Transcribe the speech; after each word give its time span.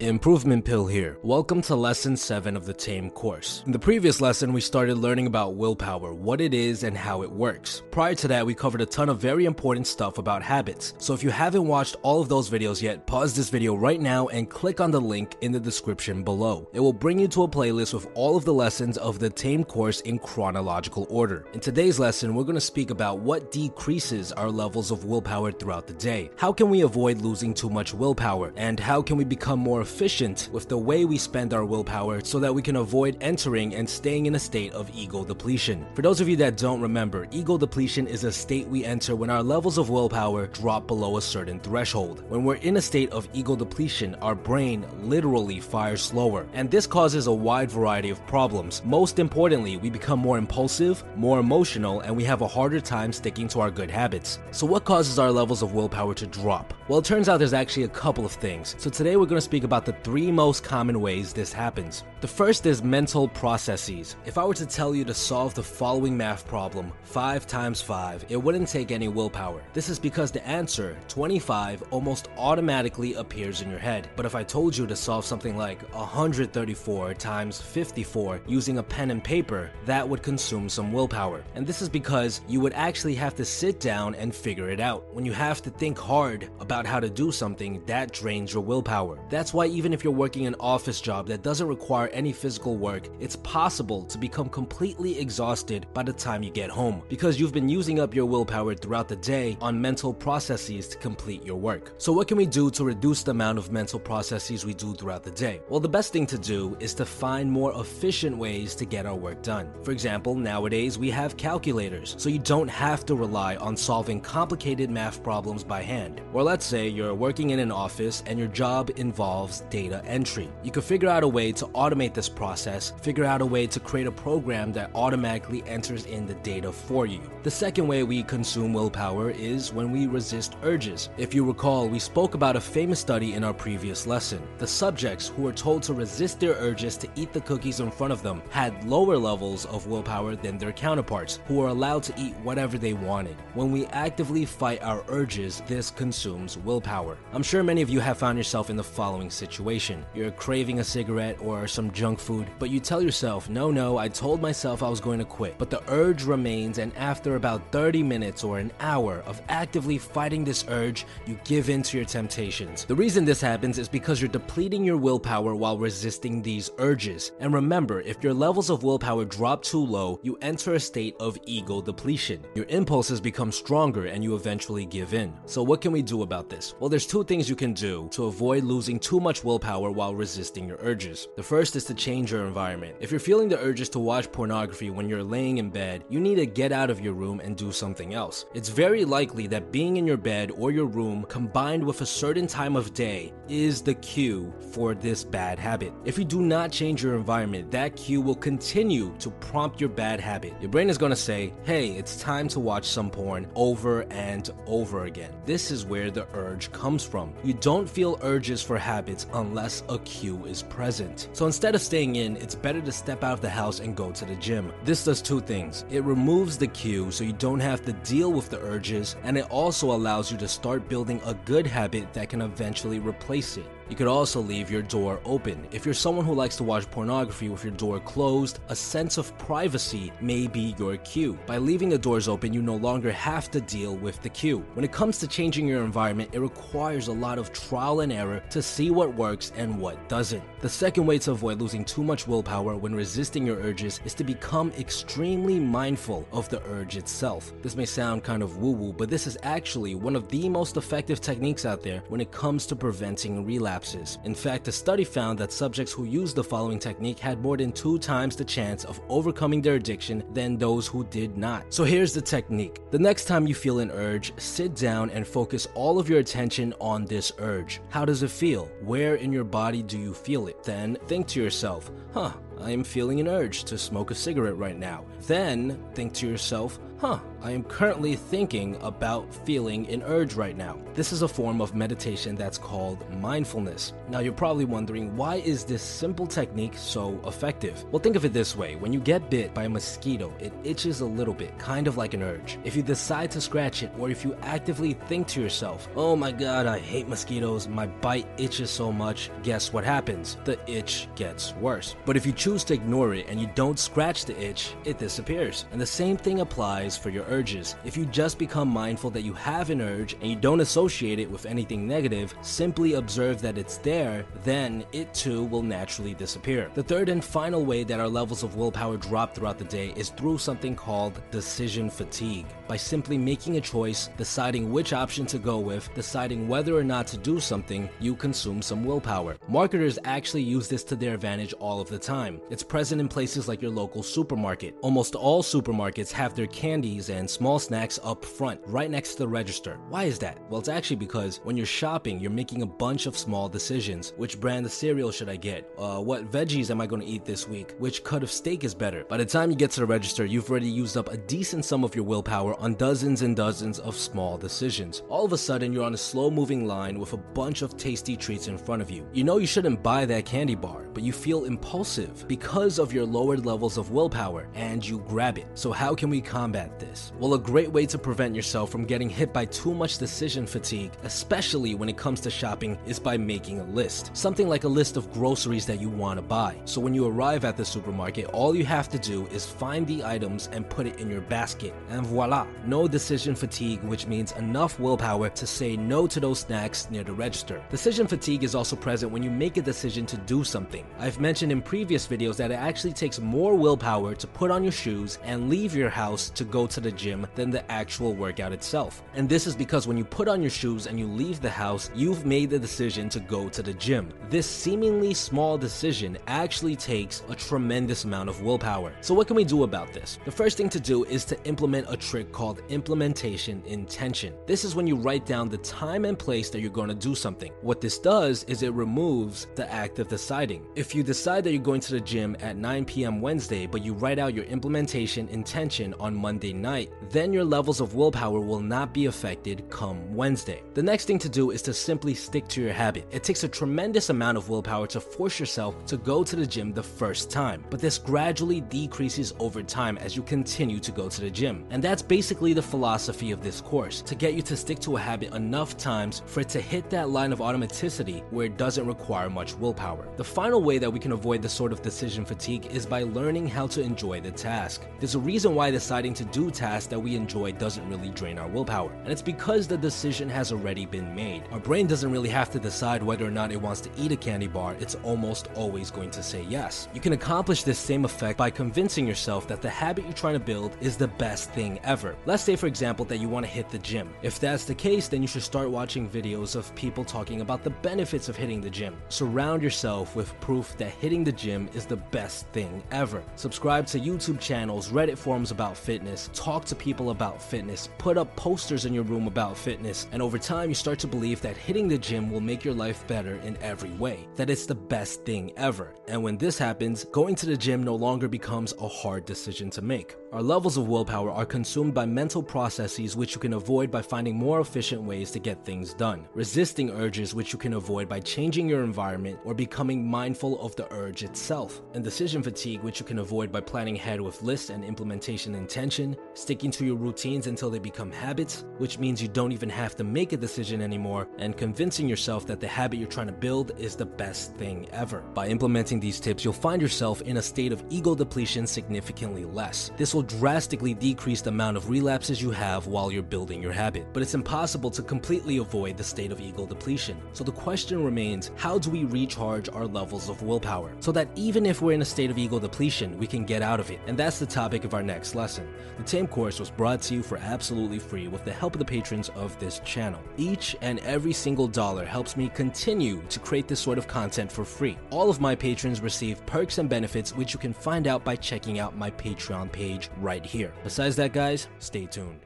Improvement 0.00 0.66
Pill 0.66 0.86
here. 0.86 1.16
Welcome 1.22 1.62
to 1.62 1.74
lesson 1.74 2.18
7 2.18 2.54
of 2.54 2.66
the 2.66 2.74
TAME 2.74 3.08
course. 3.08 3.62
In 3.64 3.72
the 3.72 3.78
previous 3.78 4.20
lesson, 4.20 4.52
we 4.52 4.60
started 4.60 4.98
learning 4.98 5.26
about 5.26 5.54
willpower, 5.54 6.12
what 6.12 6.42
it 6.42 6.52
is, 6.52 6.82
and 6.82 6.94
how 6.94 7.22
it 7.22 7.30
works. 7.32 7.82
Prior 7.90 8.14
to 8.16 8.28
that, 8.28 8.44
we 8.44 8.54
covered 8.54 8.82
a 8.82 8.86
ton 8.86 9.08
of 9.08 9.18
very 9.18 9.46
important 9.46 9.86
stuff 9.86 10.18
about 10.18 10.42
habits. 10.42 10.92
So 10.98 11.14
if 11.14 11.22
you 11.22 11.30
haven't 11.30 11.66
watched 11.66 11.96
all 12.02 12.20
of 12.20 12.28
those 12.28 12.50
videos 12.50 12.82
yet, 12.82 13.06
pause 13.06 13.34
this 13.34 13.48
video 13.48 13.74
right 13.74 13.98
now 13.98 14.28
and 14.28 14.50
click 14.50 14.82
on 14.82 14.90
the 14.90 15.00
link 15.00 15.34
in 15.40 15.50
the 15.50 15.58
description 15.58 16.22
below. 16.22 16.68
It 16.74 16.80
will 16.80 16.92
bring 16.92 17.18
you 17.18 17.28
to 17.28 17.44
a 17.44 17.48
playlist 17.48 17.94
with 17.94 18.06
all 18.12 18.36
of 18.36 18.44
the 18.44 18.52
lessons 18.52 18.98
of 18.98 19.18
the 19.18 19.30
TAME 19.30 19.64
course 19.64 20.02
in 20.02 20.18
chronological 20.18 21.06
order. 21.08 21.46
In 21.54 21.60
today's 21.60 21.98
lesson, 21.98 22.34
we're 22.34 22.44
going 22.44 22.54
to 22.54 22.60
speak 22.60 22.90
about 22.90 23.20
what 23.20 23.50
decreases 23.50 24.30
our 24.30 24.50
levels 24.50 24.90
of 24.90 25.06
willpower 25.06 25.52
throughout 25.52 25.86
the 25.86 25.94
day. 25.94 26.28
How 26.36 26.52
can 26.52 26.68
we 26.68 26.82
avoid 26.82 27.22
losing 27.22 27.54
too 27.54 27.70
much 27.70 27.94
willpower? 27.94 28.52
And 28.56 28.78
how 28.78 29.00
can 29.00 29.16
we 29.16 29.24
become 29.24 29.58
more 29.58 29.85
efficient 29.86 30.48
with 30.52 30.68
the 30.68 30.76
way 30.76 31.04
we 31.04 31.16
spend 31.16 31.54
our 31.54 31.64
willpower 31.64 32.20
so 32.24 32.40
that 32.40 32.52
we 32.52 32.60
can 32.60 32.74
avoid 32.74 33.16
entering 33.20 33.76
and 33.76 33.88
staying 33.88 34.26
in 34.26 34.34
a 34.34 34.38
state 34.38 34.72
of 34.72 34.90
ego 34.92 35.24
depletion. 35.24 35.86
For 35.94 36.02
those 36.02 36.20
of 36.20 36.28
you 36.28 36.34
that 36.38 36.56
don't 36.56 36.80
remember, 36.80 37.28
ego 37.30 37.56
depletion 37.56 38.08
is 38.08 38.24
a 38.24 38.32
state 38.32 38.66
we 38.66 38.84
enter 38.84 39.14
when 39.14 39.30
our 39.30 39.44
levels 39.44 39.78
of 39.78 39.88
willpower 39.88 40.48
drop 40.48 40.88
below 40.88 41.18
a 41.18 41.22
certain 41.22 41.60
threshold. 41.60 42.24
When 42.28 42.42
we're 42.42 42.56
in 42.56 42.78
a 42.78 42.82
state 42.82 43.10
of 43.12 43.28
ego 43.32 43.54
depletion, 43.54 44.16
our 44.16 44.34
brain 44.34 44.84
literally 45.02 45.60
fires 45.60 46.02
slower, 46.02 46.48
and 46.52 46.68
this 46.68 46.86
causes 46.88 47.28
a 47.28 47.32
wide 47.32 47.70
variety 47.70 48.10
of 48.10 48.26
problems. 48.26 48.82
Most 48.84 49.20
importantly, 49.20 49.76
we 49.76 49.88
become 49.88 50.18
more 50.18 50.36
impulsive, 50.36 51.04
more 51.14 51.38
emotional, 51.38 52.00
and 52.00 52.16
we 52.16 52.24
have 52.24 52.40
a 52.40 52.48
harder 52.48 52.80
time 52.80 53.12
sticking 53.12 53.46
to 53.48 53.60
our 53.60 53.70
good 53.70 53.90
habits. 53.90 54.40
So, 54.50 54.66
what 54.66 54.84
causes 54.84 55.20
our 55.20 55.30
levels 55.30 55.62
of 55.62 55.74
willpower 55.74 56.14
to 56.14 56.26
drop? 56.26 56.74
Well, 56.88 56.98
it 56.98 57.04
turns 57.04 57.28
out 57.28 57.38
there's 57.38 57.52
actually 57.52 57.84
a 57.84 57.88
couple 57.88 58.24
of 58.24 58.32
things. 58.32 58.74
So, 58.78 58.90
today 58.90 59.16
we're 59.16 59.26
going 59.26 59.36
to 59.36 59.50
speak 59.52 59.64
about 59.64 59.75
the 59.84 59.92
three 59.92 60.32
most 60.32 60.64
common 60.64 61.00
ways 61.00 61.32
this 61.32 61.52
happens. 61.52 62.04
The 62.22 62.26
first 62.26 62.64
is 62.64 62.82
mental 62.82 63.28
processes. 63.28 64.16
If 64.24 64.38
I 64.38 64.44
were 64.46 64.54
to 64.54 64.64
tell 64.64 64.94
you 64.94 65.04
to 65.04 65.12
solve 65.12 65.52
the 65.52 65.62
following 65.62 66.16
math 66.16 66.48
problem, 66.48 66.90
5 67.02 67.46
times 67.46 67.82
5, 67.82 68.24
it 68.30 68.38
wouldn't 68.38 68.68
take 68.68 68.90
any 68.90 69.08
willpower. 69.08 69.62
This 69.74 69.90
is 69.90 69.98
because 69.98 70.30
the 70.30 70.44
answer, 70.46 70.96
25, 71.08 71.82
almost 71.90 72.28
automatically 72.38 73.12
appears 73.14 73.60
in 73.60 73.68
your 73.68 73.78
head. 73.78 74.08
But 74.16 74.24
if 74.24 74.34
I 74.34 74.44
told 74.44 74.74
you 74.74 74.86
to 74.86 74.96
solve 74.96 75.26
something 75.26 75.58
like 75.58 75.82
134 75.92 77.12
times 77.12 77.60
54 77.60 78.40
using 78.46 78.78
a 78.78 78.82
pen 78.82 79.10
and 79.10 79.22
paper, 79.22 79.70
that 79.84 80.08
would 80.08 80.22
consume 80.22 80.70
some 80.70 80.94
willpower. 80.94 81.44
And 81.54 81.66
this 81.66 81.82
is 81.82 81.90
because 81.90 82.40
you 82.48 82.60
would 82.60 82.72
actually 82.72 83.14
have 83.16 83.34
to 83.34 83.44
sit 83.44 83.78
down 83.78 84.14
and 84.14 84.34
figure 84.34 84.70
it 84.70 84.80
out. 84.80 85.04
When 85.14 85.26
you 85.26 85.34
have 85.34 85.60
to 85.62 85.70
think 85.70 85.98
hard 85.98 86.48
about 86.60 86.86
how 86.86 86.98
to 86.98 87.10
do 87.10 87.30
something, 87.30 87.84
that 87.84 88.12
drains 88.12 88.54
your 88.54 88.62
willpower. 88.62 89.18
That's 89.28 89.52
why 89.52 89.66
even 89.66 89.92
if 89.92 90.02
you're 90.02 90.14
working 90.14 90.46
an 90.46 90.56
office 90.58 91.02
job 91.02 91.28
that 91.28 91.42
doesn't 91.42 91.68
require 91.68 92.05
any 92.12 92.32
physical 92.32 92.76
work, 92.76 93.08
it's 93.20 93.36
possible 93.36 94.04
to 94.04 94.18
become 94.18 94.48
completely 94.48 95.18
exhausted 95.18 95.86
by 95.94 96.02
the 96.02 96.12
time 96.12 96.42
you 96.42 96.50
get 96.50 96.70
home 96.70 97.02
because 97.08 97.38
you've 97.40 97.52
been 97.52 97.68
using 97.68 98.00
up 98.00 98.14
your 98.14 98.26
willpower 98.26 98.74
throughout 98.74 99.08
the 99.08 99.16
day 99.16 99.56
on 99.60 99.80
mental 99.80 100.12
processes 100.12 100.88
to 100.88 100.98
complete 100.98 101.44
your 101.44 101.56
work. 101.56 101.94
So, 101.98 102.12
what 102.12 102.28
can 102.28 102.36
we 102.36 102.46
do 102.46 102.70
to 102.70 102.84
reduce 102.84 103.22
the 103.22 103.32
amount 103.32 103.58
of 103.58 103.72
mental 103.72 103.98
processes 103.98 104.64
we 104.64 104.74
do 104.74 104.94
throughout 104.94 105.24
the 105.24 105.30
day? 105.30 105.60
Well, 105.68 105.80
the 105.80 105.88
best 105.88 106.12
thing 106.12 106.26
to 106.26 106.38
do 106.38 106.76
is 106.80 106.94
to 106.94 107.06
find 107.06 107.50
more 107.50 107.72
efficient 107.80 108.36
ways 108.36 108.74
to 108.76 108.84
get 108.84 109.06
our 109.06 109.16
work 109.16 109.42
done. 109.42 109.70
For 109.82 109.90
example, 109.90 110.34
nowadays 110.34 110.98
we 110.98 111.10
have 111.10 111.36
calculators, 111.36 112.14
so 112.18 112.28
you 112.28 112.38
don't 112.38 112.68
have 112.68 113.04
to 113.06 113.14
rely 113.14 113.56
on 113.56 113.76
solving 113.76 114.20
complicated 114.20 114.90
math 114.90 115.22
problems 115.22 115.64
by 115.64 115.82
hand. 115.82 116.20
Or 116.32 116.42
let's 116.42 116.66
say 116.66 116.88
you're 116.88 117.14
working 117.14 117.50
in 117.50 117.58
an 117.58 117.72
office 117.72 118.22
and 118.26 118.38
your 118.38 118.48
job 118.48 118.90
involves 118.96 119.62
data 119.70 120.02
entry. 120.04 120.48
You 120.62 120.70
could 120.70 120.84
figure 120.84 121.08
out 121.08 121.22
a 121.22 121.28
way 121.28 121.52
to 121.52 121.66
automate 121.68 121.95
this 122.14 122.28
process, 122.28 122.92
figure 123.02 123.24
out 123.24 123.40
a 123.40 123.46
way 123.46 123.66
to 123.66 123.80
create 123.80 124.06
a 124.06 124.12
program 124.12 124.72
that 124.72 124.90
automatically 124.94 125.62
enters 125.66 126.06
in 126.06 126.26
the 126.26 126.34
data 126.34 126.70
for 126.70 127.06
you. 127.06 127.20
The 127.42 127.50
second 127.50 127.86
way 127.86 128.02
we 128.02 128.22
consume 128.22 128.72
willpower 128.72 129.30
is 129.30 129.72
when 129.72 129.90
we 129.90 130.06
resist 130.06 130.56
urges. 130.62 131.08
If 131.16 131.34
you 131.34 131.44
recall, 131.44 131.88
we 131.88 131.98
spoke 131.98 132.34
about 132.34 132.56
a 132.56 132.60
famous 132.60 133.00
study 133.00 133.34
in 133.34 133.44
our 133.44 133.54
previous 133.54 134.06
lesson. 134.06 134.46
The 134.58 134.66
subjects 134.66 135.28
who 135.28 135.42
were 135.42 135.52
told 135.52 135.82
to 135.84 135.94
resist 135.94 136.40
their 136.40 136.54
urges 136.54 136.96
to 136.98 137.08
eat 137.16 137.32
the 137.32 137.40
cookies 137.40 137.80
in 137.80 137.90
front 137.90 138.12
of 138.12 138.22
them 138.22 138.42
had 138.50 138.84
lower 138.84 139.16
levels 139.16 139.66
of 139.66 139.86
willpower 139.86 140.36
than 140.36 140.58
their 140.58 140.72
counterparts, 140.72 141.40
who 141.46 141.54
were 141.54 141.68
allowed 141.68 142.02
to 142.04 142.14
eat 142.18 142.34
whatever 142.42 142.78
they 142.78 142.92
wanted. 142.92 143.36
When 143.54 143.72
we 143.72 143.86
actively 143.86 144.44
fight 144.44 144.82
our 144.82 145.04
urges, 145.08 145.62
this 145.66 145.90
consumes 145.90 146.58
willpower. 146.58 147.16
I'm 147.32 147.42
sure 147.42 147.62
many 147.62 147.82
of 147.82 147.90
you 147.90 148.00
have 148.00 148.18
found 148.18 148.38
yourself 148.38 148.70
in 148.70 148.76
the 148.76 148.84
following 148.84 149.30
situation. 149.30 150.04
You're 150.14 150.30
craving 150.30 150.80
a 150.80 150.84
cigarette 150.84 151.40
or 151.40 151.66
some 151.66 151.85
junk 151.92 152.18
food, 152.18 152.48
but 152.58 152.70
you 152.70 152.80
tell 152.80 153.02
yourself, 153.02 153.48
no, 153.48 153.70
no, 153.70 153.96
I 153.98 154.08
told 154.08 154.40
myself 154.40 154.82
I 154.82 154.88
was 154.88 155.00
going 155.00 155.18
to 155.18 155.24
quit. 155.24 155.58
But 155.58 155.70
the 155.70 155.82
urge 155.90 156.24
remains, 156.24 156.78
and 156.78 156.96
after 156.96 157.36
about 157.36 157.72
30 157.72 158.02
minutes 158.02 158.44
or 158.44 158.58
an 158.58 158.72
hour 158.80 159.22
of 159.26 159.40
actively 159.48 159.98
fighting 159.98 160.44
this 160.44 160.64
urge, 160.68 161.06
you 161.26 161.38
give 161.44 161.70
in 161.70 161.82
to 161.84 161.96
your 161.96 162.06
temptations. 162.06 162.84
The 162.84 162.94
reason 162.94 163.24
this 163.24 163.40
happens 163.40 163.78
is 163.78 163.88
because 163.88 164.20
you're 164.20 164.28
depleting 164.28 164.84
your 164.84 164.96
willpower 164.96 165.54
while 165.54 165.78
resisting 165.78 166.42
these 166.42 166.70
urges. 166.78 167.32
And 167.40 167.52
remember, 167.52 168.00
if 168.00 168.22
your 168.22 168.34
levels 168.34 168.70
of 168.70 168.82
willpower 168.82 169.24
drop 169.24 169.62
too 169.62 169.84
low, 169.84 170.20
you 170.22 170.38
enter 170.42 170.74
a 170.74 170.80
state 170.80 171.16
of 171.20 171.38
ego 171.44 171.80
depletion. 171.80 172.44
Your 172.54 172.66
impulses 172.66 173.20
become 173.20 173.52
stronger 173.52 174.06
and 174.06 174.22
you 174.22 174.34
eventually 174.34 174.86
give 174.86 175.14
in. 175.14 175.32
So, 175.46 175.62
what 175.62 175.80
can 175.80 175.92
we 175.92 176.02
do 176.02 176.22
about 176.22 176.48
this? 176.48 176.74
Well, 176.80 176.88
there's 176.88 177.06
two 177.06 177.24
things 177.24 177.48
you 177.48 177.56
can 177.56 177.72
do 177.72 178.08
to 178.12 178.24
avoid 178.24 178.64
losing 178.64 178.98
too 178.98 179.20
much 179.20 179.44
willpower 179.44 179.90
while 179.90 180.14
resisting 180.14 180.66
your 180.68 180.78
urges. 180.80 181.28
The 181.36 181.42
first 181.42 181.75
is 181.76 181.84
to 181.84 181.94
change 181.94 182.32
your 182.32 182.46
environment. 182.46 182.96
If 183.00 183.10
you're 183.10 183.20
feeling 183.20 183.48
the 183.48 183.60
urges 183.60 183.88
to 183.90 183.98
watch 183.98 184.30
pornography 184.32 184.90
when 184.90 185.08
you're 185.08 185.22
laying 185.22 185.58
in 185.58 185.70
bed, 185.70 186.04
you 186.08 186.20
need 186.20 186.36
to 186.36 186.46
get 186.46 186.72
out 186.72 186.90
of 186.90 187.00
your 187.00 187.14
room 187.14 187.40
and 187.40 187.56
do 187.56 187.72
something 187.72 188.14
else. 188.14 188.46
It's 188.54 188.68
very 188.68 189.04
likely 189.04 189.46
that 189.48 189.72
being 189.72 189.96
in 189.96 190.06
your 190.06 190.16
bed 190.16 190.50
or 190.52 190.70
your 190.70 190.86
room 190.86 191.24
combined 191.28 191.84
with 191.84 192.00
a 192.00 192.06
certain 192.06 192.46
time 192.46 192.76
of 192.76 192.94
day 192.94 193.32
is 193.48 193.82
the 193.82 193.94
cue 193.94 194.52
for 194.72 194.94
this 194.94 195.24
bad 195.24 195.58
habit. 195.58 195.92
If 196.04 196.18
you 196.18 196.24
do 196.24 196.40
not 196.40 196.72
change 196.72 197.02
your 197.02 197.14
environment, 197.14 197.70
that 197.70 197.96
cue 197.96 198.20
will 198.20 198.34
continue 198.34 199.14
to 199.18 199.30
prompt 199.30 199.80
your 199.80 199.90
bad 199.90 200.20
habit. 200.20 200.54
Your 200.60 200.70
brain 200.70 200.90
is 200.90 200.98
to 200.98 201.16
say, 201.16 201.52
hey, 201.64 201.90
it's 201.90 202.20
time 202.20 202.48
to 202.48 202.60
watch 202.60 202.86
some 202.86 203.10
porn 203.10 203.48
over 203.54 204.02
and 204.12 204.50
over 204.66 205.04
again. 205.04 205.32
This 205.44 205.70
is 205.70 205.84
where 205.84 206.10
the 206.10 206.26
urge 206.34 206.70
comes 206.72 207.04
from. 207.04 207.34
You 207.44 207.54
don't 207.54 207.88
feel 207.88 208.18
urges 208.22 208.62
for 208.62 208.78
habits 208.78 209.26
unless 209.32 209.82
a 209.88 209.98
cue 210.00 210.44
is 210.46 210.62
present. 210.62 211.28
So 211.32 211.46
instead 211.46 211.65
of 211.74 211.80
staying 211.80 212.16
in, 212.16 212.36
it's 212.36 212.54
better 212.54 212.80
to 212.80 212.92
step 212.92 213.24
out 213.24 213.32
of 213.32 213.40
the 213.40 213.50
house 213.50 213.80
and 213.80 213.96
go 213.96 214.12
to 214.12 214.24
the 214.24 214.36
gym. 214.36 214.72
This 214.84 215.04
does 215.04 215.20
two 215.20 215.40
things 215.40 215.84
it 215.90 216.04
removes 216.04 216.56
the 216.56 216.66
cue 216.66 217.10
so 217.10 217.24
you 217.24 217.32
don't 217.32 217.60
have 217.60 217.84
to 217.86 217.92
deal 217.92 218.32
with 218.32 218.48
the 218.50 218.60
urges, 218.60 219.16
and 219.24 219.36
it 219.36 219.50
also 219.50 219.92
allows 219.92 220.30
you 220.30 220.38
to 220.38 220.48
start 220.48 220.88
building 220.88 221.20
a 221.24 221.34
good 221.34 221.66
habit 221.66 222.12
that 222.12 222.28
can 222.28 222.42
eventually 222.42 222.98
replace 222.98 223.56
it. 223.56 223.66
You 223.88 223.94
could 223.94 224.08
also 224.08 224.40
leave 224.40 224.68
your 224.68 224.82
door 224.82 225.20
open. 225.24 225.64
If 225.70 225.84
you're 225.84 225.94
someone 225.94 226.24
who 226.24 226.34
likes 226.34 226.56
to 226.56 226.64
watch 226.64 226.90
pornography 226.90 227.48
with 227.48 227.62
your 227.62 227.72
door 227.72 228.00
closed, 228.00 228.58
a 228.68 228.74
sense 228.74 229.16
of 229.16 229.36
privacy 229.38 230.12
may 230.20 230.48
be 230.48 230.74
your 230.76 230.96
cue. 230.96 231.38
By 231.46 231.58
leaving 231.58 231.88
the 231.88 231.98
doors 231.98 232.26
open, 232.26 232.52
you 232.52 232.62
no 232.62 232.74
longer 232.74 233.12
have 233.12 233.48
to 233.52 233.60
deal 233.60 233.94
with 233.96 234.20
the 234.22 234.28
cue. 234.28 234.64
When 234.74 234.84
it 234.84 234.90
comes 234.90 235.18
to 235.18 235.28
changing 235.28 235.68
your 235.68 235.84
environment, 235.84 236.30
it 236.32 236.40
requires 236.40 237.06
a 237.06 237.12
lot 237.12 237.38
of 237.38 237.52
trial 237.52 238.00
and 238.00 238.12
error 238.12 238.42
to 238.50 238.60
see 238.60 238.90
what 238.90 239.14
works 239.14 239.52
and 239.56 239.80
what 239.80 240.08
doesn't. 240.08 240.42
The 240.62 240.68
second 240.68 241.06
way 241.06 241.18
to 241.20 241.30
avoid 241.30 241.60
losing 241.60 241.84
too 241.84 242.02
much 242.02 242.26
willpower 242.26 242.76
when 242.76 242.94
resisting 242.94 243.46
your 243.46 243.58
urges 243.58 244.00
is 244.04 244.14
to 244.14 244.24
become 244.24 244.72
extremely 244.78 245.60
mindful 245.60 246.26
of 246.32 246.48
the 246.48 246.60
urge 246.64 246.96
itself. 246.96 247.52
This 247.62 247.76
may 247.76 247.86
sound 247.86 248.24
kind 248.24 248.42
of 248.42 248.56
woo 248.56 248.72
woo, 248.72 248.92
but 248.92 249.10
this 249.10 249.28
is 249.28 249.38
actually 249.44 249.94
one 249.94 250.16
of 250.16 250.28
the 250.28 250.48
most 250.48 250.76
effective 250.76 251.20
techniques 251.20 251.64
out 251.64 251.82
there 251.82 252.02
when 252.08 252.20
it 252.20 252.32
comes 252.32 252.66
to 252.66 252.74
preventing 252.74 253.44
relapse 253.44 253.75
relapses. 253.76 254.18
In 254.24 254.34
fact, 254.34 254.68
a 254.68 254.72
study 254.72 255.04
found 255.04 255.38
that 255.38 255.52
subjects 255.52 255.92
who 255.92 256.04
used 256.04 256.36
the 256.36 256.44
following 256.44 256.78
technique 256.78 257.18
had 257.18 257.40
more 257.40 257.56
than 257.56 257.72
two 257.72 257.98
times 257.98 258.36
the 258.36 258.44
chance 258.44 258.84
of 258.84 259.00
overcoming 259.08 259.62
their 259.62 259.74
addiction 259.74 260.24
than 260.32 260.58
those 260.58 260.86
who 260.86 261.04
did 261.04 261.36
not. 261.36 261.64
So 261.68 261.84
here's 261.84 262.14
the 262.14 262.22
technique. 262.22 262.80
The 262.90 262.98
next 262.98 263.26
time 263.26 263.46
you 263.46 263.54
feel 263.54 263.80
an 263.80 263.90
urge, 263.90 264.32
sit 264.38 264.74
down 264.74 265.10
and 265.10 265.26
focus 265.26 265.68
all 265.74 265.98
of 265.98 266.08
your 266.08 266.20
attention 266.20 266.74
on 266.80 267.04
this 267.04 267.32
urge. 267.38 267.80
How 267.90 268.04
does 268.04 268.22
it 268.22 268.30
feel? 268.30 268.66
Where 268.82 269.16
in 269.16 269.32
your 269.32 269.44
body 269.44 269.82
do 269.82 269.98
you 269.98 270.14
feel 270.14 270.48
it? 270.48 270.62
Then 270.62 270.96
think 271.06 271.26
to 271.28 271.42
yourself, 271.42 271.90
huh, 272.14 272.32
I 272.60 272.70
am 272.70 272.84
feeling 272.84 273.20
an 273.20 273.28
urge 273.28 273.64
to 273.64 273.78
smoke 273.78 274.10
a 274.10 274.14
cigarette 274.14 274.56
right 274.56 274.78
now. 274.78 275.04
Then 275.26 275.78
think 275.94 276.12
to 276.14 276.28
yourself, 276.28 276.78
huh, 276.98 277.18
I 277.42 277.50
am 277.50 277.62
currently 277.64 278.16
thinking 278.16 278.76
about 278.80 279.32
feeling 279.44 279.88
an 279.88 280.02
urge 280.02 280.34
right 280.34 280.56
now. 280.56 280.78
This 280.94 281.12
is 281.12 281.22
a 281.22 281.28
form 281.28 281.60
of 281.60 281.74
meditation 281.74 282.34
that's 282.36 282.58
called 282.58 283.08
mindfulness. 283.20 283.92
Now 284.08 284.20
you're 284.20 284.32
probably 284.32 284.64
wondering, 284.64 285.14
why 285.16 285.36
is 285.36 285.64
this 285.64 285.82
simple 285.82 286.26
technique 286.26 286.74
so 286.76 287.20
effective? 287.26 287.84
Well, 287.90 288.00
think 288.00 288.16
of 288.16 288.24
it 288.24 288.32
this 288.32 288.56
way 288.56 288.76
when 288.76 288.92
you 288.92 289.00
get 289.00 289.30
bit 289.30 289.52
by 289.52 289.64
a 289.64 289.68
mosquito, 289.68 290.32
it 290.40 290.52
itches 290.64 291.00
a 291.00 291.06
little 291.06 291.34
bit, 291.34 291.58
kind 291.58 291.86
of 291.86 291.96
like 291.96 292.14
an 292.14 292.22
urge. 292.22 292.58
If 292.64 292.74
you 292.74 292.82
decide 292.82 293.30
to 293.32 293.40
scratch 293.40 293.82
it, 293.82 293.92
or 293.98 294.10
if 294.10 294.24
you 294.24 294.34
actively 294.42 294.94
think 294.94 295.26
to 295.28 295.40
yourself, 295.40 295.88
oh 295.96 296.16
my 296.16 296.32
god, 296.32 296.66
I 296.66 296.78
hate 296.78 297.08
mosquitoes, 297.08 297.68
my 297.68 297.86
bite 297.86 298.28
itches 298.38 298.70
so 298.70 298.90
much, 298.90 299.30
guess 299.42 299.72
what 299.72 299.84
happens? 299.84 300.38
The 300.44 300.58
itch 300.70 301.08
gets 301.14 301.54
worse. 301.54 301.94
But 302.06 302.16
if 302.16 302.24
you 302.24 302.32
choose 302.46 302.62
to 302.62 302.74
ignore 302.74 303.12
it 303.12 303.26
and 303.28 303.40
you 303.40 303.50
don't 303.56 303.76
scratch 303.76 304.24
the 304.24 304.40
itch, 304.40 304.74
it 304.84 304.98
disappears. 304.98 305.64
And 305.72 305.80
the 305.80 305.86
same 305.86 306.16
thing 306.16 306.38
applies 306.38 306.96
for 306.96 307.10
your 307.10 307.24
urges. 307.24 307.74
If 307.84 307.96
you 307.96 308.06
just 308.06 308.38
become 308.38 308.68
mindful 308.68 309.10
that 309.10 309.22
you 309.22 309.32
have 309.32 309.70
an 309.70 309.80
urge 309.80 310.12
and 310.12 310.30
you 310.30 310.36
don't 310.36 310.60
associate 310.60 311.18
it 311.18 311.28
with 311.28 311.44
anything 311.44 311.88
negative, 311.88 312.36
simply 312.42 312.92
observe 312.92 313.42
that 313.42 313.58
it's 313.58 313.78
there, 313.78 314.24
then 314.44 314.86
it 314.92 315.12
too 315.12 315.42
will 315.46 315.64
naturally 315.64 316.14
disappear. 316.14 316.70
The 316.74 316.84
third 316.84 317.08
and 317.08 317.24
final 317.24 317.64
way 317.64 317.82
that 317.82 317.98
our 317.98 318.06
levels 318.08 318.44
of 318.44 318.54
willpower 318.54 318.96
drop 318.96 319.34
throughout 319.34 319.58
the 319.58 319.64
day 319.64 319.92
is 319.96 320.10
through 320.10 320.38
something 320.38 320.76
called 320.76 321.20
decision 321.32 321.90
fatigue. 321.90 322.46
By 322.68 322.76
simply 322.76 323.18
making 323.18 323.56
a 323.56 323.60
choice, 323.60 324.08
deciding 324.16 324.70
which 324.70 324.92
option 324.92 325.26
to 325.26 325.38
go 325.38 325.58
with, 325.58 325.92
deciding 325.94 326.46
whether 326.46 326.76
or 326.76 326.84
not 326.84 327.08
to 327.08 327.16
do 327.16 327.40
something, 327.40 327.90
you 327.98 328.14
consume 328.14 328.62
some 328.62 328.84
willpower. 328.84 329.36
Marketers 329.48 329.98
actually 330.04 330.44
use 330.44 330.68
this 330.68 330.84
to 330.84 330.94
their 330.94 331.14
advantage 331.14 331.52
all 331.54 331.80
of 331.80 331.88
the 331.88 331.98
time. 331.98 332.35
It's 332.50 332.62
present 332.62 333.00
in 333.00 333.08
places 333.08 333.48
like 333.48 333.62
your 333.62 333.70
local 333.70 334.02
supermarket. 334.02 334.76
Almost 334.82 335.14
all 335.14 335.42
supermarkets 335.42 336.12
have 336.12 336.34
their 336.34 336.46
candies 336.46 337.10
and 337.10 337.28
small 337.28 337.58
snacks 337.58 337.98
up 338.02 338.24
front, 338.24 338.60
right 338.66 338.90
next 338.90 339.12
to 339.12 339.18
the 339.18 339.28
register. 339.28 339.78
Why 339.88 340.04
is 340.04 340.18
that? 340.20 340.38
Well, 340.48 340.60
it's 340.60 340.68
actually 340.68 340.96
because 340.96 341.40
when 341.44 341.56
you're 341.56 341.66
shopping, 341.66 342.20
you're 342.20 342.30
making 342.30 342.62
a 342.62 342.66
bunch 342.66 343.06
of 343.06 343.16
small 343.16 343.48
decisions. 343.48 344.12
Which 344.16 344.40
brand 344.40 344.66
of 344.66 344.72
cereal 344.72 345.10
should 345.10 345.28
I 345.28 345.36
get? 345.36 345.68
Uh, 345.78 346.00
what 346.00 346.30
veggies 346.30 346.70
am 346.70 346.80
I 346.80 346.86
going 346.86 347.02
to 347.02 347.08
eat 347.08 347.24
this 347.24 347.48
week? 347.48 347.74
Which 347.78 348.04
cut 348.04 348.22
of 348.22 348.30
steak 348.30 348.64
is 348.64 348.74
better? 348.74 349.04
By 349.04 349.16
the 349.16 349.26
time 349.26 349.50
you 349.50 349.56
get 349.56 349.70
to 349.72 349.80
the 349.80 349.86
register, 349.86 350.24
you've 350.24 350.50
already 350.50 350.68
used 350.68 350.96
up 350.96 351.12
a 351.12 351.16
decent 351.16 351.64
sum 351.64 351.84
of 351.84 351.94
your 351.94 352.04
willpower 352.04 352.58
on 352.60 352.74
dozens 352.74 353.22
and 353.22 353.36
dozens 353.36 353.78
of 353.78 353.96
small 353.96 354.38
decisions. 354.38 355.02
All 355.08 355.24
of 355.24 355.32
a 355.32 355.38
sudden, 355.38 355.72
you're 355.72 355.84
on 355.84 355.94
a 355.94 355.98
slow 355.98 356.30
moving 356.30 356.66
line 356.66 356.98
with 356.98 357.12
a 357.12 357.16
bunch 357.16 357.62
of 357.62 357.76
tasty 357.76 358.16
treats 358.16 358.48
in 358.48 358.58
front 358.58 358.82
of 358.82 358.90
you. 358.90 359.06
You 359.12 359.24
know 359.24 359.38
you 359.38 359.46
shouldn't 359.46 359.82
buy 359.82 360.04
that 360.06 360.26
candy 360.26 360.54
bar, 360.54 360.86
but 360.92 361.02
you 361.02 361.12
feel 361.12 361.44
impulsive 361.44 362.25
because 362.28 362.78
of 362.78 362.92
your 362.92 363.04
lowered 363.04 363.46
levels 363.46 363.78
of 363.78 363.90
willpower 363.90 364.48
and 364.54 364.86
you 364.86 364.98
grab 365.08 365.38
it. 365.38 365.46
So, 365.54 365.72
how 365.72 365.94
can 365.94 366.10
we 366.10 366.20
combat 366.20 366.78
this? 366.78 367.12
Well, 367.18 367.34
a 367.34 367.38
great 367.38 367.70
way 367.70 367.86
to 367.86 367.98
prevent 367.98 368.34
yourself 368.34 368.70
from 368.70 368.84
getting 368.84 369.08
hit 369.08 369.32
by 369.32 369.44
too 369.46 369.74
much 369.74 369.98
decision 369.98 370.46
fatigue, 370.46 370.92
especially 371.04 371.74
when 371.74 371.88
it 371.88 371.96
comes 371.96 372.20
to 372.22 372.30
shopping, 372.30 372.78
is 372.86 372.98
by 372.98 373.16
making 373.16 373.60
a 373.60 373.64
list. 373.64 374.10
Something 374.14 374.48
like 374.48 374.64
a 374.64 374.68
list 374.68 374.96
of 374.96 375.12
groceries 375.12 375.66
that 375.66 375.80
you 375.80 375.88
want 375.88 376.18
to 376.18 376.22
buy. 376.22 376.58
So 376.64 376.80
when 376.80 376.94
you 376.94 377.06
arrive 377.06 377.44
at 377.44 377.56
the 377.56 377.64
supermarket, 377.64 378.26
all 378.26 378.54
you 378.56 378.64
have 378.64 378.88
to 378.90 378.98
do 378.98 379.26
is 379.28 379.46
find 379.46 379.86
the 379.86 380.04
items 380.04 380.48
and 380.52 380.68
put 380.68 380.86
it 380.86 380.98
in 380.98 381.10
your 381.10 381.20
basket. 381.22 381.74
And 381.90 382.04
voila, 382.06 382.46
no 382.64 382.88
decision 382.88 383.34
fatigue, 383.34 383.82
which 383.82 384.06
means 384.06 384.32
enough 384.32 384.80
willpower 384.80 385.28
to 385.30 385.46
say 385.46 385.76
no 385.76 386.06
to 386.06 386.20
those 386.20 386.40
snacks 386.40 386.90
near 386.90 387.04
the 387.04 387.12
register. 387.12 387.62
Decision 387.70 388.06
fatigue 388.06 388.44
is 388.44 388.54
also 388.54 388.76
present 388.76 389.12
when 389.12 389.22
you 389.22 389.30
make 389.30 389.56
a 389.56 389.62
decision 389.62 390.06
to 390.06 390.16
do 390.18 390.44
something. 390.44 390.84
I've 390.98 391.20
mentioned 391.20 391.52
in 391.52 391.62
previous 391.62 392.06
videos 392.06 392.15
that 392.16 392.50
it 392.50 392.54
actually 392.54 392.92
takes 392.92 393.20
more 393.20 393.54
willpower 393.54 394.14
to 394.14 394.26
put 394.26 394.50
on 394.50 394.62
your 394.62 394.72
shoes 394.72 395.18
and 395.22 395.50
leave 395.50 395.76
your 395.76 395.90
house 395.90 396.30
to 396.30 396.44
go 396.44 396.66
to 396.66 396.80
the 396.80 396.90
gym 396.90 397.26
than 397.34 397.50
the 397.50 397.70
actual 397.70 398.14
workout 398.14 398.52
itself. 398.52 399.02
And 399.14 399.28
this 399.28 399.46
is 399.46 399.54
because 399.54 399.86
when 399.86 399.98
you 399.98 400.04
put 400.04 400.26
on 400.26 400.40
your 400.40 400.50
shoes 400.50 400.86
and 400.86 400.98
you 400.98 401.06
leave 401.06 401.40
the 401.40 401.50
house, 401.50 401.90
you've 401.94 402.24
made 402.24 402.50
the 402.50 402.58
decision 402.58 403.08
to 403.10 403.20
go 403.20 403.48
to 403.50 403.62
the 403.62 403.74
gym. 403.74 404.08
This 404.30 404.46
seemingly 404.46 405.12
small 405.12 405.58
decision 405.58 406.16
actually 406.26 406.74
takes 406.74 407.22
a 407.28 407.34
tremendous 407.34 408.04
amount 408.04 408.30
of 408.30 408.40
willpower. 408.40 408.94
So, 409.02 409.14
what 409.14 409.26
can 409.26 409.36
we 409.36 409.44
do 409.44 409.64
about 409.64 409.92
this? 409.92 410.18
The 410.24 410.30
first 410.30 410.56
thing 410.56 410.70
to 410.70 410.80
do 410.80 411.04
is 411.04 411.24
to 411.26 411.42
implement 411.44 411.86
a 411.90 411.96
trick 411.96 412.32
called 412.32 412.62
implementation 412.68 413.62
intention. 413.66 414.34
This 414.46 414.64
is 414.64 414.74
when 414.74 414.86
you 414.86 414.96
write 414.96 415.26
down 415.26 415.48
the 415.48 415.58
time 415.58 416.04
and 416.06 416.18
place 416.18 416.50
that 416.50 416.60
you're 416.60 416.70
going 416.70 416.88
to 416.88 416.94
do 416.94 417.14
something. 417.14 417.52
What 417.60 417.80
this 417.80 417.98
does 417.98 418.44
is 418.44 418.62
it 418.62 418.72
removes 418.72 419.46
the 419.54 419.70
act 419.70 419.98
of 419.98 420.08
deciding. 420.08 420.66
If 420.74 420.94
you 420.94 421.02
decide 421.02 421.44
that 421.44 421.52
you're 421.52 421.62
going 421.62 421.80
to 421.82 421.92
the 421.92 422.00
gym 422.06 422.36
at 422.40 422.56
9 422.56 422.84
p.m. 422.86 423.20
Wednesday, 423.20 423.66
but 423.66 423.84
you 423.84 423.92
write 423.92 424.18
out 424.18 424.32
your 424.32 424.44
implementation 424.44 425.28
intention 425.28 425.94
on 426.00 426.14
Monday 426.14 426.52
night, 426.52 426.92
then 427.10 427.32
your 427.32 427.44
levels 427.44 427.80
of 427.80 427.94
willpower 427.94 428.40
will 428.40 428.60
not 428.60 428.94
be 428.94 429.06
affected 429.06 429.68
come 429.68 430.14
Wednesday. 430.14 430.62
The 430.74 430.82
next 430.82 431.06
thing 431.06 431.18
to 431.18 431.28
do 431.28 431.50
is 431.50 431.60
to 431.62 431.74
simply 431.74 432.14
stick 432.14 432.48
to 432.48 432.62
your 432.62 432.72
habit. 432.72 433.06
It 433.10 433.24
takes 433.24 433.44
a 433.44 433.48
tremendous 433.48 434.08
amount 434.08 434.38
of 434.38 434.48
willpower 434.48 434.86
to 434.88 435.00
force 435.00 435.40
yourself 435.40 435.84
to 435.86 435.96
go 435.96 436.24
to 436.24 436.36
the 436.36 436.46
gym 436.46 436.72
the 436.72 436.82
first 436.82 437.30
time, 437.30 437.64
but 437.68 437.80
this 437.80 437.98
gradually 437.98 438.60
decreases 438.60 439.34
over 439.38 439.62
time 439.62 439.98
as 439.98 440.16
you 440.16 440.22
continue 440.22 440.78
to 440.78 440.92
go 440.92 441.08
to 441.08 441.20
the 441.20 441.30
gym. 441.30 441.66
And 441.70 441.82
that's 441.82 442.02
basically 442.02 442.52
the 442.52 442.62
philosophy 442.62 443.32
of 443.32 443.42
this 443.42 443.60
course 443.60 444.00
to 444.02 444.14
get 444.14 444.34
you 444.34 444.42
to 444.42 444.56
stick 444.56 444.78
to 444.80 444.96
a 444.96 445.00
habit 445.00 445.34
enough 445.34 445.76
times 445.76 446.22
for 446.26 446.40
it 446.40 446.48
to 446.50 446.60
hit 446.60 446.88
that 446.90 447.10
line 447.10 447.32
of 447.32 447.40
automaticity 447.40 448.22
where 448.30 448.46
it 448.46 448.56
doesn't 448.56 448.86
require 448.86 449.28
much 449.28 449.54
willpower. 449.54 450.08
The 450.16 450.24
final 450.24 450.62
way 450.62 450.78
that 450.78 450.92
we 450.92 451.00
can 451.00 451.12
avoid 451.12 451.42
the 451.42 451.48
sort 451.48 451.72
of 451.72 451.82
decision 451.96 452.26
fatigue 452.26 452.66
is 452.66 452.84
by 452.84 453.04
learning 453.04 453.48
how 453.48 453.66
to 453.66 453.80
enjoy 453.80 454.20
the 454.20 454.30
task. 454.30 454.82
There's 455.00 455.14
a 455.14 455.18
reason 455.18 455.54
why 455.54 455.70
deciding 455.70 456.12
to 456.14 456.26
do 456.26 456.50
tasks 456.50 456.88
that 456.88 457.00
we 457.00 457.16
enjoy 457.16 457.52
doesn't 457.52 457.88
really 457.88 458.10
drain 458.10 458.38
our 458.38 458.48
willpower, 458.48 458.92
and 458.92 459.08
it's 459.10 459.22
because 459.22 459.66
the 459.66 459.78
decision 459.78 460.28
has 460.28 460.52
already 460.52 460.84
been 460.84 461.14
made. 461.14 461.44
Our 461.52 461.58
brain 461.58 461.86
doesn't 461.86 462.12
really 462.12 462.28
have 462.28 462.50
to 462.50 462.58
decide 462.58 463.02
whether 463.02 463.24
or 463.24 463.30
not 463.30 463.50
it 463.50 463.62
wants 463.62 463.80
to 463.80 463.90
eat 463.96 464.12
a 464.12 464.16
candy 464.16 464.46
bar, 464.46 464.76
it's 464.78 464.96
almost 464.96 465.48
always 465.54 465.90
going 465.90 466.10
to 466.10 466.22
say 466.22 466.42
yes. 466.42 466.86
You 466.92 467.00
can 467.00 467.14
accomplish 467.14 467.62
this 467.62 467.78
same 467.78 468.04
effect 468.04 468.36
by 468.36 468.50
convincing 468.50 469.06
yourself 469.06 469.48
that 469.48 469.62
the 469.62 469.70
habit 469.70 470.04
you're 470.04 470.12
trying 470.12 470.34
to 470.34 470.38
build 470.52 470.76
is 470.82 470.98
the 470.98 471.08
best 471.08 471.50
thing 471.52 471.80
ever. 471.82 472.14
Let's 472.26 472.42
say, 472.42 472.56
for 472.56 472.66
example, 472.66 473.06
that 473.06 473.20
you 473.20 473.30
want 473.30 473.46
to 473.46 473.50
hit 473.50 473.70
the 473.70 473.78
gym. 473.78 474.10
If 474.20 474.38
that's 474.38 474.66
the 474.66 474.74
case, 474.74 475.08
then 475.08 475.22
you 475.22 475.28
should 475.28 475.42
start 475.42 475.70
watching 475.70 476.10
videos 476.10 476.56
of 476.56 476.74
people 476.74 477.06
talking 477.06 477.40
about 477.40 477.64
the 477.64 477.70
benefits 477.70 478.28
of 478.28 478.36
hitting 478.36 478.60
the 478.60 478.68
gym. 478.68 478.98
Surround 479.08 479.62
yourself 479.62 480.14
with 480.14 480.38
proof 480.40 480.76
that 480.76 480.90
hitting 480.90 481.24
the 481.24 481.32
gym 481.32 481.70
is 481.76 481.86
the 481.86 481.96
best 481.96 482.48
thing 482.48 482.82
ever. 482.90 483.22
Subscribe 483.36 483.86
to 483.88 484.00
YouTube 484.00 484.40
channels, 484.40 484.88
Reddit 484.88 485.18
forums 485.18 485.50
about 485.50 485.76
fitness, 485.76 486.30
talk 486.32 486.64
to 486.64 486.74
people 486.74 487.10
about 487.10 487.40
fitness, 487.40 487.90
put 487.98 488.16
up 488.16 488.34
posters 488.34 488.86
in 488.86 488.94
your 488.94 489.04
room 489.04 489.26
about 489.26 489.56
fitness, 489.56 490.08
and 490.12 490.22
over 490.22 490.38
time 490.38 490.68
you 490.70 490.74
start 490.74 490.98
to 491.00 491.06
believe 491.06 491.40
that 491.42 491.56
hitting 491.56 491.86
the 491.86 491.98
gym 491.98 492.30
will 492.30 492.40
make 492.40 492.64
your 492.64 492.74
life 492.74 493.06
better 493.06 493.36
in 493.36 493.56
every 493.60 493.90
way, 493.90 494.26
that 494.36 494.50
it's 494.50 494.66
the 494.66 494.74
best 494.74 495.24
thing 495.24 495.52
ever. 495.56 495.94
And 496.08 496.22
when 496.22 496.38
this 496.38 496.58
happens, 496.58 497.04
going 497.04 497.34
to 497.36 497.46
the 497.46 497.56
gym 497.56 497.82
no 497.82 497.94
longer 497.94 498.26
becomes 498.26 498.72
a 498.80 498.88
hard 498.88 499.26
decision 499.26 499.70
to 499.70 499.82
make. 499.82 500.16
Our 500.36 500.42
levels 500.42 500.76
of 500.76 500.86
willpower 500.86 501.30
are 501.30 501.46
consumed 501.46 501.94
by 501.94 502.04
mental 502.04 502.42
processes 502.42 503.16
which 503.16 503.34
you 503.34 503.40
can 503.40 503.54
avoid 503.54 503.90
by 503.90 504.02
finding 504.02 504.36
more 504.36 504.60
efficient 504.60 505.00
ways 505.00 505.30
to 505.30 505.38
get 505.38 505.64
things 505.64 505.94
done, 505.94 506.28
resisting 506.34 506.90
urges 506.90 507.34
which 507.34 507.54
you 507.54 507.58
can 507.58 507.72
avoid 507.72 508.06
by 508.06 508.20
changing 508.20 508.68
your 508.68 508.84
environment 508.84 509.38
or 509.46 509.54
becoming 509.54 510.06
mindful 510.06 510.60
of 510.60 510.76
the 510.76 510.92
urge 510.92 511.22
itself, 511.22 511.80
and 511.94 512.04
decision 512.04 512.42
fatigue 512.42 512.82
which 512.82 513.00
you 513.00 513.06
can 513.06 513.20
avoid 513.20 513.50
by 513.50 513.62
planning 513.62 513.96
ahead 513.96 514.20
with 514.20 514.42
lists 514.42 514.68
and 514.68 514.84
implementation 514.84 515.54
intention, 515.54 516.14
sticking 516.34 516.70
to 516.70 516.84
your 516.84 516.96
routines 516.96 517.46
until 517.46 517.70
they 517.70 517.78
become 517.78 518.12
habits, 518.12 518.66
which 518.76 518.98
means 518.98 519.22
you 519.22 519.28
don't 519.28 519.52
even 519.52 519.70
have 519.70 519.96
to 519.96 520.04
make 520.04 520.34
a 520.34 520.36
decision 520.36 520.82
anymore, 520.82 521.26
and 521.38 521.56
convincing 521.56 522.06
yourself 522.06 522.46
that 522.46 522.60
the 522.60 522.68
habit 522.68 522.98
you're 522.98 523.08
trying 523.08 523.26
to 523.26 523.32
build 523.32 523.72
is 523.78 523.96
the 523.96 524.04
best 524.04 524.54
thing 524.56 524.86
ever. 524.92 525.20
By 525.32 525.48
implementing 525.48 525.98
these 525.98 526.20
tips, 526.20 526.44
you'll 526.44 526.52
find 526.52 526.82
yourself 526.82 527.22
in 527.22 527.38
a 527.38 527.42
state 527.42 527.72
of 527.72 527.82
ego 527.88 528.14
depletion 528.14 528.66
significantly 528.66 529.46
less. 529.46 529.90
This 529.96 530.12
will 530.12 530.25
drastically 530.26 530.94
decrease 530.94 531.40
the 531.40 531.50
amount 531.50 531.76
of 531.76 531.88
relapses 531.88 532.42
you 532.42 532.50
have 532.50 532.86
while 532.86 533.10
you're 533.10 533.22
building 533.22 533.62
your 533.62 533.72
habit. 533.72 534.06
But 534.12 534.22
it's 534.22 534.34
impossible 534.34 534.90
to 534.90 535.02
completely 535.02 535.58
avoid 535.58 535.96
the 535.96 536.04
state 536.04 536.32
of 536.32 536.40
ego 536.40 536.66
depletion. 536.66 537.16
So 537.32 537.44
the 537.44 537.52
question 537.52 538.04
remains 538.04 538.50
how 538.56 538.78
do 538.78 538.90
we 538.90 539.04
recharge 539.04 539.68
our 539.68 539.86
levels 539.86 540.28
of 540.28 540.42
willpower 540.42 540.92
so 541.00 541.12
that 541.12 541.28
even 541.34 541.66
if 541.66 541.80
we're 541.80 541.92
in 541.92 542.02
a 542.02 542.04
state 542.04 542.30
of 542.30 542.38
ego 542.38 542.58
depletion, 542.58 543.16
we 543.18 543.26
can 543.26 543.44
get 543.44 543.62
out 543.62 543.80
of 543.80 543.90
it? 543.90 544.00
And 544.06 544.18
that's 544.18 544.38
the 544.38 544.46
topic 544.46 544.84
of 544.84 544.94
our 544.94 545.02
next 545.02 545.34
lesson. 545.34 545.68
The 545.98 546.04
TAME 546.04 546.26
course 546.26 546.60
was 546.60 546.70
brought 546.70 547.02
to 547.02 547.14
you 547.14 547.22
for 547.22 547.38
absolutely 547.38 547.98
free 547.98 548.28
with 548.28 548.44
the 548.44 548.52
help 548.52 548.74
of 548.74 548.78
the 548.78 548.84
patrons 548.84 549.30
of 549.30 549.58
this 549.58 549.80
channel. 549.80 550.20
Each 550.36 550.76
and 550.82 550.98
every 551.00 551.32
single 551.32 551.68
dollar 551.68 552.04
helps 552.04 552.36
me 552.36 552.50
continue 552.54 553.22
to 553.28 553.38
create 553.38 553.68
this 553.68 553.80
sort 553.80 553.98
of 553.98 554.08
content 554.08 554.50
for 554.50 554.64
free. 554.64 554.98
All 555.10 555.30
of 555.30 555.40
my 555.40 555.54
patrons 555.54 556.00
receive 556.00 556.44
perks 556.46 556.78
and 556.78 556.88
benefits, 556.88 557.34
which 557.34 557.52
you 557.52 557.58
can 557.58 557.72
find 557.72 558.06
out 558.06 558.24
by 558.24 558.36
checking 558.36 558.78
out 558.78 558.96
my 558.96 559.10
Patreon 559.10 559.70
page 559.72 560.05
right 560.20 560.44
here. 560.44 560.72
Besides 560.84 561.16
that, 561.16 561.32
guys, 561.32 561.68
stay 561.78 562.06
tuned. 562.06 562.40